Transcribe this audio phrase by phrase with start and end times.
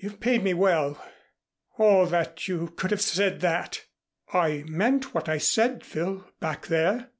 [0.00, 0.98] "You've paid me well.
[1.78, 3.84] Oh, that you could have said that!
[4.32, 7.10] I meant what I said, Phil, back there.